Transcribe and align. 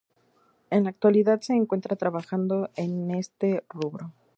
En 0.71 0.83
la 0.85 0.89
actualidad, 0.89 1.41
se 1.41 1.53
encuentra 1.53 1.95
trabajando 1.95 2.71
en 2.75 3.11
este 3.11 3.63
rubro. 3.69 4.11